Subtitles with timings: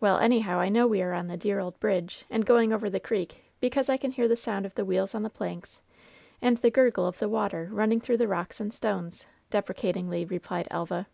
[0.00, 2.98] "Well, anyhow I know we are on the dear old bridge, and going over the
[2.98, 5.82] creek, because I can hear the sound of the wheels on the planks
[6.40, 11.06] and the gurgle of the water running through the rocks and stones,'* deprecatingly replied Elva.